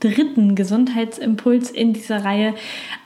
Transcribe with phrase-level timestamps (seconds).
[0.00, 2.54] dritten Gesundheitsimpuls in dieser Reihe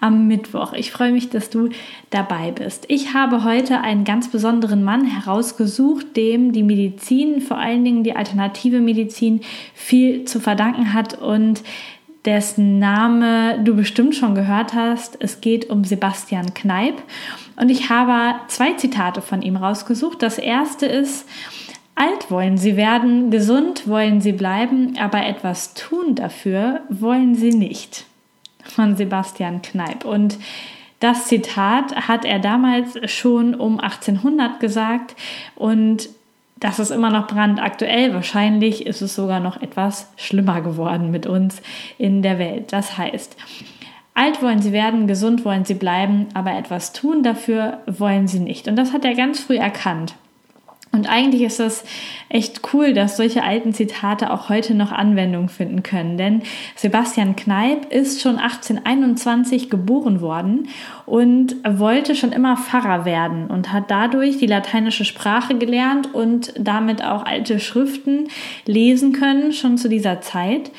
[0.00, 0.72] am Mittwoch.
[0.72, 1.68] Ich freue mich, dass du
[2.10, 2.84] dabei bist.
[2.88, 8.16] Ich habe heute einen ganz besonderen Mann herausgesucht, dem die Medizin, vor allen Dingen die
[8.16, 9.40] alternative Medizin,
[9.74, 11.62] viel zu verdanken hat und
[12.24, 15.16] dessen Name du bestimmt schon gehört hast.
[15.20, 17.02] Es geht um Sebastian Kneip.
[17.56, 20.22] Und ich habe zwei Zitate von ihm rausgesucht.
[20.22, 21.28] Das erste ist,
[21.94, 28.04] Alt wollen sie werden, gesund wollen sie bleiben, aber etwas tun dafür wollen sie nicht.
[28.64, 30.04] Von Sebastian Kneip.
[30.04, 30.38] Und
[31.00, 35.14] das Zitat hat er damals schon um 1800 gesagt
[35.54, 36.08] und
[36.64, 38.14] das ist immer noch brandaktuell.
[38.14, 41.60] Wahrscheinlich ist es sogar noch etwas schlimmer geworden mit uns
[41.98, 42.72] in der Welt.
[42.72, 43.36] Das heißt,
[44.14, 48.66] alt wollen sie werden, gesund wollen sie bleiben, aber etwas tun dafür wollen sie nicht.
[48.66, 50.14] Und das hat er ganz früh erkannt.
[50.94, 51.84] Und eigentlich ist das
[52.28, 56.16] echt cool, dass solche alten Zitate auch heute noch Anwendung finden können.
[56.16, 56.42] Denn
[56.76, 60.68] Sebastian Kneip ist schon 1821 geboren worden
[61.04, 67.04] und wollte schon immer Pfarrer werden und hat dadurch die lateinische Sprache gelernt und damit
[67.04, 68.28] auch alte Schriften
[68.64, 70.70] lesen können, schon zu dieser Zeit.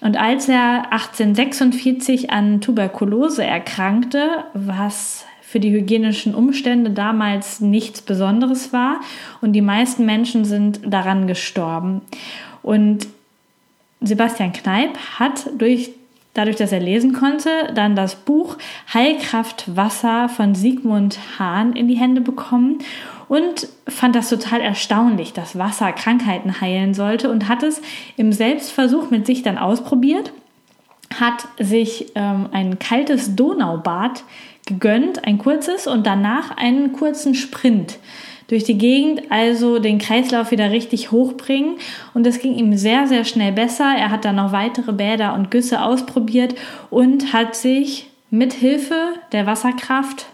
[0.00, 8.74] Und als er 1846 an Tuberkulose erkrankte, was für die hygienischen Umstände damals nichts Besonderes
[8.74, 9.00] war
[9.40, 12.02] und die meisten Menschen sind daran gestorben.
[12.62, 13.06] Und
[14.02, 15.92] Sebastian Kneip hat durch
[16.34, 18.58] dadurch, dass er lesen konnte, dann das Buch
[18.92, 22.80] Heilkraft Wasser von Sigmund Hahn in die Hände bekommen
[23.28, 27.80] und fand das total erstaunlich, dass Wasser Krankheiten heilen sollte und hat es
[28.18, 30.30] im Selbstversuch mit sich dann ausprobiert,
[31.18, 34.24] hat sich ähm, ein kaltes Donaubad
[34.68, 37.98] gegönnt, ein kurzes und danach einen kurzen Sprint
[38.48, 41.76] durch die Gegend, also den Kreislauf wieder richtig hochbringen.
[42.14, 43.94] Und das ging ihm sehr, sehr schnell besser.
[43.96, 46.54] Er hat dann noch weitere Bäder und Güsse ausprobiert
[46.90, 50.26] und hat sich mit Hilfe der Wasserkraft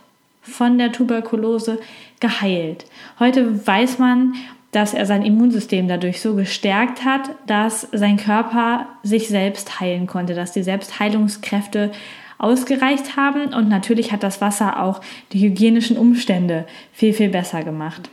[0.43, 1.81] von der Tuberkulose
[2.21, 2.85] geheilt.
[3.19, 4.35] Heute weiß man,
[4.71, 10.35] dass er sein Immunsystem dadurch so gestärkt hat, dass sein Körper sich selbst heilen konnte,
[10.35, 11.93] dass die Selbstheilungskräfte
[12.39, 15.01] ausgereicht haben und natürlich hat das Wasser auch
[15.33, 18.11] die hygienischen Umstände viel, viel besser gemacht.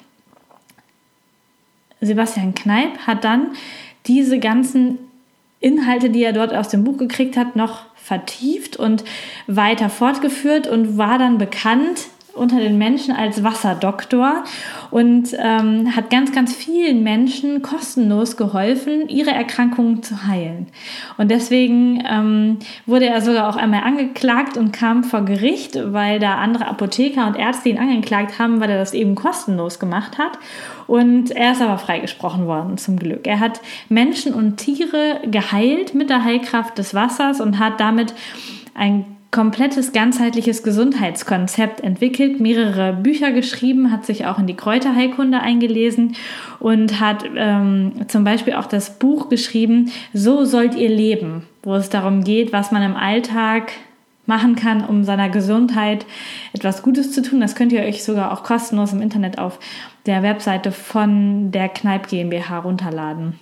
[2.01, 3.51] Sebastian Kneip hat dann
[4.07, 4.97] diese ganzen
[5.59, 9.03] Inhalte, die er dort aus dem Buch gekriegt hat, noch vertieft und
[9.45, 14.43] weiter fortgeführt und war dann bekannt unter den Menschen als Wasserdoktor
[14.89, 20.67] und ähm, hat ganz, ganz vielen Menschen kostenlos geholfen, ihre Erkrankungen zu heilen.
[21.17, 26.35] Und deswegen ähm, wurde er sogar auch einmal angeklagt und kam vor Gericht, weil da
[26.35, 30.39] andere Apotheker und Ärzte ihn angeklagt haben, weil er das eben kostenlos gemacht hat.
[30.87, 33.27] Und er ist aber freigesprochen worden, zum Glück.
[33.27, 38.13] Er hat Menschen und Tiere geheilt mit der Heilkraft des Wassers und hat damit
[38.73, 46.15] ein komplettes ganzheitliches Gesundheitskonzept entwickelt, mehrere Bücher geschrieben, hat sich auch in die Kräuterheilkunde eingelesen
[46.59, 51.89] und hat ähm, zum Beispiel auch das Buch geschrieben, So sollt ihr leben, wo es
[51.89, 53.71] darum geht, was man im Alltag
[54.25, 56.05] machen kann, um seiner Gesundheit
[56.53, 57.39] etwas Gutes zu tun.
[57.39, 59.59] Das könnt ihr euch sogar auch kostenlos im Internet auf
[60.05, 63.39] der Webseite von der Kneipp GmbH runterladen.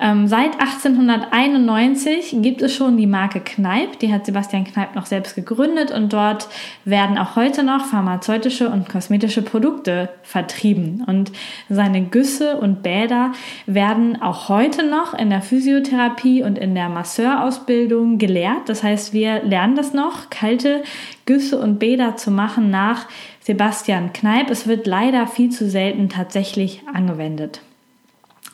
[0.00, 5.36] Ähm, seit 1891 gibt es schon die Marke Kneipp, die hat Sebastian Kneipp noch selbst
[5.36, 6.48] gegründet und dort
[6.84, 11.04] werden auch heute noch pharmazeutische und kosmetische Produkte vertrieben.
[11.06, 11.30] Und
[11.68, 13.32] seine Güsse und Bäder
[13.66, 18.68] werden auch heute noch in der Physiotherapie und in der Masseurausbildung gelehrt.
[18.68, 20.82] Das heißt, wir lernen das noch, kalte
[21.24, 23.06] Güsse und Bäder zu machen nach
[23.40, 24.50] Sebastian Kneipp.
[24.50, 27.60] Es wird leider viel zu selten tatsächlich angewendet.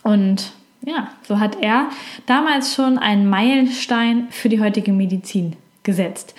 [0.03, 0.53] Und
[0.90, 1.88] ja, so hat er
[2.26, 6.34] damals schon einen Meilenstein für die heutige Medizin gesetzt.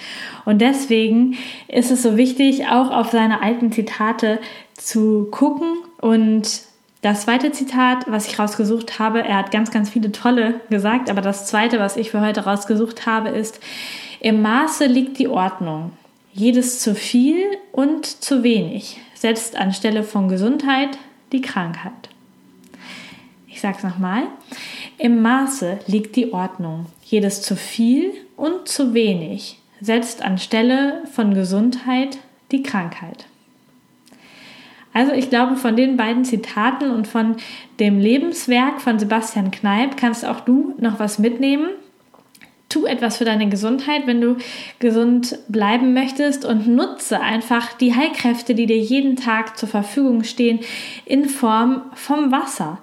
[0.45, 1.38] Und deswegen
[1.68, 4.39] ist es so wichtig, auch auf seine alten Zitate
[4.75, 5.77] zu gucken.
[6.00, 6.62] Und
[7.01, 11.21] das zweite Zitat, was ich rausgesucht habe, er hat ganz, ganz viele tolle gesagt, aber
[11.21, 13.59] das zweite, was ich für heute rausgesucht habe, ist,
[14.19, 15.94] im Maße liegt die Ordnung.
[16.33, 20.98] Jedes zu viel und zu wenig setzt anstelle von Gesundheit
[21.31, 22.11] die Krankheit.
[23.62, 24.24] Ich sage es nochmal.
[24.98, 26.88] Im Maße liegt die Ordnung.
[27.04, 32.18] Jedes zu viel und zu wenig setzt anstelle von Gesundheit
[32.52, 33.28] die Krankheit.
[34.94, 37.36] Also ich glaube, von den beiden Zitaten und von
[37.80, 41.69] dem Lebenswerk von Sebastian Kneip kannst auch du noch was mitnehmen.
[42.68, 44.38] Tu etwas für deine Gesundheit, wenn du
[44.80, 50.62] gesund bleiben möchtest und nutze einfach die Heilkräfte, die dir jeden Tag zur Verfügung stehen,
[51.06, 52.80] in Form vom Wasser.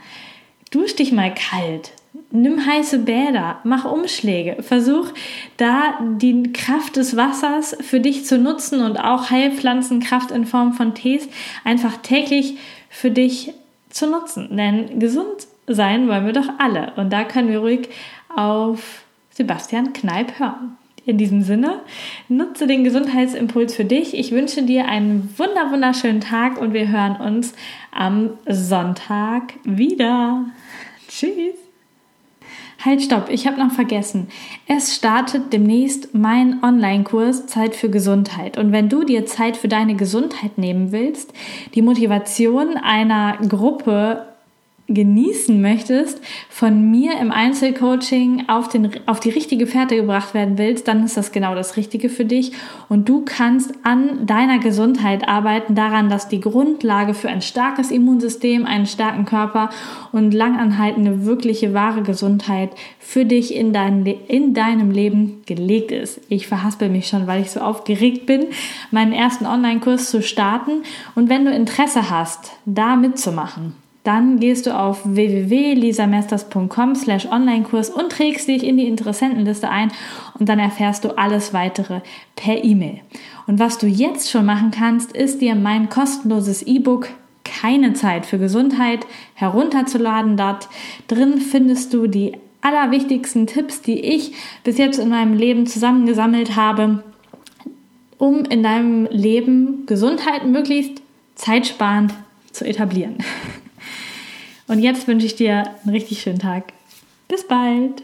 [0.71, 1.93] Dusch dich mal kalt,
[2.31, 5.09] nimm heiße Bäder, mach Umschläge, versuch
[5.57, 10.95] da die Kraft des Wassers für dich zu nutzen und auch Heilpflanzenkraft in Form von
[10.95, 11.29] Tees
[11.65, 12.59] einfach täglich
[12.91, 13.55] für dich
[13.91, 14.57] zu nutzen.
[14.57, 17.89] Denn gesund sein wollen wir doch alle und da können wir ruhig
[18.35, 20.78] auf Sebastian Kneip hören.
[21.09, 21.81] In diesem Sinne,
[22.29, 24.13] nutze den Gesundheitsimpuls für dich.
[24.13, 27.55] Ich wünsche dir einen wunder wunderschönen Tag und wir hören uns
[27.93, 30.45] am Sonntag wieder.
[31.09, 31.55] Tschüss.
[32.85, 34.29] Halt, stopp, ich habe noch vergessen.
[34.67, 38.59] Es startet demnächst mein Online-Kurs Zeit für Gesundheit.
[38.59, 41.33] Und wenn du dir Zeit für deine Gesundheit nehmen willst,
[41.75, 44.27] die Motivation einer Gruppe
[44.89, 50.89] genießen möchtest, von mir im Einzelcoaching auf, den, auf die richtige Fährte gebracht werden willst,
[50.89, 52.53] dann ist das genau das Richtige für dich.
[52.89, 58.65] Und du kannst an deiner Gesundheit arbeiten, daran, dass die Grundlage für ein starkes Immunsystem,
[58.65, 59.69] einen starken Körper
[60.13, 66.21] und langanhaltende, wirkliche, wahre Gesundheit für dich in, dein, in deinem Leben gelegt ist.
[66.31, 68.47] Ich verhaspel mich schon, weil ich so aufgeregt bin,
[68.91, 70.83] meinen ersten Online-Kurs zu starten.
[71.15, 73.75] Und wenn du Interesse hast, da mitzumachen,
[74.09, 79.93] dann gehst du auf www.lisamesters.com slash Online-Kurs und trägst dich in die Interessentenliste ein
[80.39, 82.01] und dann erfährst du alles weitere
[82.35, 83.01] per E-Mail.
[83.47, 87.11] Und was du jetzt schon machen kannst, ist dir mein kostenloses E-Book
[87.45, 90.39] keine Zeit für Gesundheit herunterzuladen.
[90.39, 90.71] Dort
[91.07, 92.33] drin findest du die
[92.63, 94.33] allerwichtigsten Tipps, die ich
[94.65, 97.05] bis jetzt in meinem Leben zusammengesammelt habe,
[98.17, 101.03] um in deinem Leben Gesundheit möglichst
[101.35, 102.15] zeitsparend
[102.53, 103.19] zu etablieren.
[104.69, 106.73] Und jetzt wünsche ich dir einen richtig schönen Tag.
[107.27, 108.03] Bis bald.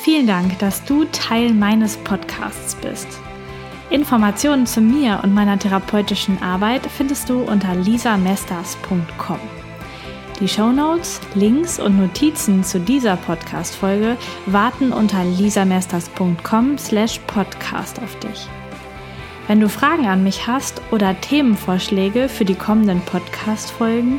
[0.00, 3.06] Vielen Dank, dass du Teil meines Podcasts bist.
[3.90, 9.38] Informationen zu mir und meiner therapeutischen Arbeit findest du unter lisamesters.com.
[10.40, 14.16] Die Shownotes, Links und Notizen zu dieser Podcast-Folge
[14.46, 18.48] warten unter lisamesters.com slash podcast auf dich.
[19.46, 24.18] Wenn du Fragen an mich hast oder Themenvorschläge für die kommenden Podcast-Folgen,